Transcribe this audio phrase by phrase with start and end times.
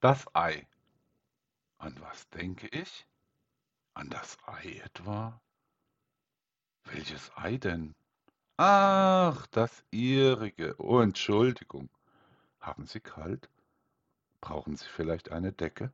[0.00, 0.66] Das Ei.
[1.78, 3.06] An was denke ich?
[3.94, 5.40] An das Ei etwa?
[6.84, 7.94] Welches Ei denn?
[8.58, 10.74] Ach, das Ihrige.
[10.78, 11.88] Oh, Entschuldigung.
[12.60, 13.48] Haben Sie kalt?
[14.40, 15.92] Brauchen Sie vielleicht eine Decke?